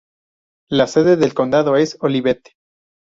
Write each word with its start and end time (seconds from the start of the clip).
La 0.71 0.87
sede 0.87 1.15
del 1.15 1.35
condado 1.35 1.75
es 1.75 1.97
Olivet. 2.01 2.53